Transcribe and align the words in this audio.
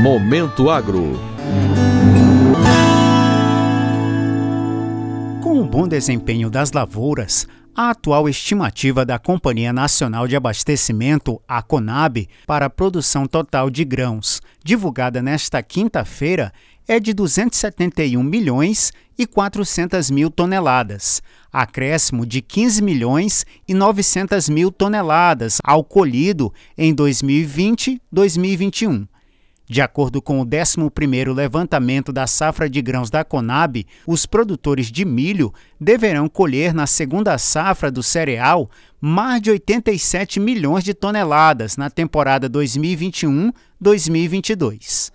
Momento 0.00 0.70
Agro. 0.70 1.18
Com 5.42 5.60
o 5.60 5.64
bom 5.64 5.88
desempenho 5.88 6.48
das 6.48 6.70
lavouras, 6.70 7.48
a 7.74 7.90
atual 7.90 8.28
estimativa 8.28 9.04
da 9.04 9.18
Companhia 9.18 9.72
Nacional 9.72 10.28
de 10.28 10.36
Abastecimento, 10.36 11.42
a 11.48 11.60
CONAB, 11.62 12.28
para 12.46 12.66
a 12.66 12.70
produção 12.70 13.26
total 13.26 13.68
de 13.68 13.84
grãos, 13.84 14.40
divulgada 14.62 15.20
nesta 15.20 15.60
quinta-feira, 15.60 16.52
é 16.86 17.00
de 17.00 17.12
271 17.12 18.22
milhões 18.22 18.92
e 19.18 19.26
400 19.26 20.10
mil 20.10 20.30
toneladas, 20.30 21.20
acréscimo 21.52 22.24
de 22.26 22.40
15 22.42 22.82
milhões 22.82 23.46
e 23.66 23.74
900 23.74 24.48
mil 24.48 24.70
toneladas 24.72 25.58
ao 25.62 25.84
colhido 25.84 26.52
em 26.76 26.92
2020-2021. 26.94 29.06
De 29.66 29.80
acordo 29.80 30.20
com 30.20 30.42
o 30.42 30.46
11º 30.46 31.32
levantamento 31.32 32.12
da 32.12 32.26
safra 32.26 32.68
de 32.68 32.82
grãos 32.82 33.08
da 33.08 33.24
Conab, 33.24 33.86
os 34.06 34.26
produtores 34.26 34.92
de 34.92 35.06
milho 35.06 35.54
deverão 35.80 36.28
colher 36.28 36.74
na 36.74 36.86
segunda 36.86 37.38
safra 37.38 37.90
do 37.90 38.02
cereal 38.02 38.68
mais 39.00 39.40
de 39.40 39.50
87 39.50 40.38
milhões 40.38 40.84
de 40.84 40.92
toneladas 40.92 41.78
na 41.78 41.88
temporada 41.88 42.50
2021-2022. 42.50 45.10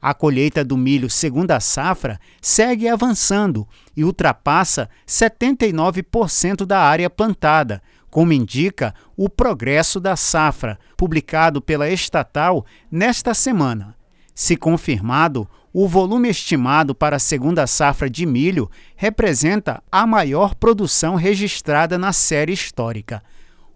A 0.00 0.14
colheita 0.14 0.64
do 0.64 0.76
milho 0.76 1.10
segunda 1.10 1.60
safra 1.60 2.18
segue 2.40 2.88
avançando 2.88 3.68
e 3.94 4.02
ultrapassa 4.02 4.88
79% 5.06 6.64
da 6.64 6.80
área 6.80 7.10
plantada, 7.10 7.82
como 8.10 8.32
indica 8.32 8.94
o 9.16 9.28
Progresso 9.28 10.00
da 10.00 10.16
Safra, 10.16 10.78
publicado 10.96 11.60
pela 11.60 11.88
estatal 11.88 12.64
nesta 12.90 13.34
semana. 13.34 13.94
Se 14.34 14.56
confirmado, 14.56 15.48
o 15.72 15.86
volume 15.86 16.28
estimado 16.28 16.94
para 16.94 17.16
a 17.16 17.20
segunda 17.20 17.66
safra 17.66 18.08
de 18.08 18.24
milho 18.26 18.70
representa 18.96 19.82
a 19.92 20.06
maior 20.06 20.54
produção 20.54 21.14
registrada 21.14 21.98
na 21.98 22.12
série 22.12 22.52
histórica 22.52 23.22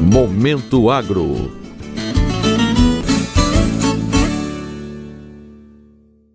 Momento 0.00 0.88
Agro 0.88 1.57